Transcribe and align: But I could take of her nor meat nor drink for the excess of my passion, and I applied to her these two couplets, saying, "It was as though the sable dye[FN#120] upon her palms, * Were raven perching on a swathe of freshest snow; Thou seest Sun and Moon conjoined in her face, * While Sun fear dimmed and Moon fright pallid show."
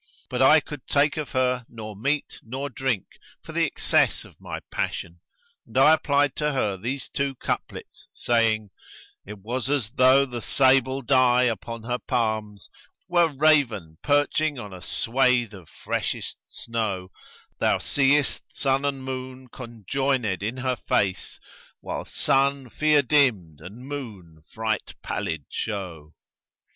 But 0.31 0.41
I 0.41 0.59
could 0.61 0.87
take 0.87 1.15
of 1.15 1.29
her 1.29 1.63
nor 1.69 1.95
meat 1.95 2.39
nor 2.41 2.71
drink 2.71 3.05
for 3.43 3.51
the 3.51 3.65
excess 3.67 4.25
of 4.25 4.41
my 4.41 4.61
passion, 4.71 5.19
and 5.67 5.77
I 5.77 5.93
applied 5.93 6.35
to 6.37 6.53
her 6.53 6.75
these 6.75 7.07
two 7.07 7.35
couplets, 7.35 8.07
saying, 8.11 8.71
"It 9.27 9.37
was 9.37 9.69
as 9.69 9.91
though 9.91 10.25
the 10.25 10.41
sable 10.41 11.03
dye[FN#120] 11.03 11.51
upon 11.51 11.83
her 11.83 11.99
palms, 11.99 12.71
* 12.89 13.07
Were 13.09 13.27
raven 13.31 13.99
perching 14.01 14.57
on 14.57 14.73
a 14.73 14.81
swathe 14.81 15.53
of 15.53 15.69
freshest 15.69 16.37
snow; 16.47 17.11
Thou 17.59 17.77
seest 17.77 18.41
Sun 18.51 18.85
and 18.85 19.03
Moon 19.03 19.49
conjoined 19.49 20.41
in 20.41 20.57
her 20.57 20.77
face, 20.77 21.39
* 21.59 21.79
While 21.81 22.05
Sun 22.05 22.71
fear 22.71 23.03
dimmed 23.03 23.59
and 23.61 23.87
Moon 23.87 24.41
fright 24.51 24.95
pallid 25.03 25.45
show." 25.51 26.15